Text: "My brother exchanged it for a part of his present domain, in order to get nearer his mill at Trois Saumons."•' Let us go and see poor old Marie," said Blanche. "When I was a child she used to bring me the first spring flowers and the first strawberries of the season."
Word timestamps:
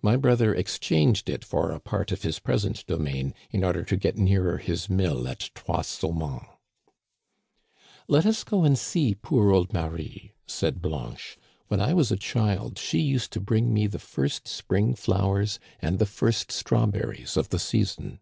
"My 0.00 0.16
brother 0.16 0.54
exchanged 0.54 1.28
it 1.28 1.44
for 1.44 1.70
a 1.72 1.78
part 1.78 2.10
of 2.10 2.22
his 2.22 2.38
present 2.38 2.86
domain, 2.86 3.34
in 3.50 3.62
order 3.64 3.82
to 3.84 3.98
get 3.98 4.16
nearer 4.16 4.56
his 4.56 4.88
mill 4.88 5.28
at 5.28 5.50
Trois 5.54 5.82
Saumons."•' 5.82 6.40
Let 8.08 8.24
us 8.24 8.44
go 8.44 8.64
and 8.64 8.78
see 8.78 9.14
poor 9.14 9.52
old 9.52 9.74
Marie," 9.74 10.32
said 10.46 10.80
Blanche. 10.80 11.36
"When 11.66 11.82
I 11.82 11.92
was 11.92 12.10
a 12.10 12.16
child 12.16 12.78
she 12.78 13.00
used 13.00 13.30
to 13.34 13.40
bring 13.40 13.74
me 13.74 13.86
the 13.86 13.98
first 13.98 14.48
spring 14.48 14.94
flowers 14.94 15.58
and 15.82 15.98
the 15.98 16.06
first 16.06 16.50
strawberries 16.50 17.36
of 17.36 17.50
the 17.50 17.58
season." 17.58 18.20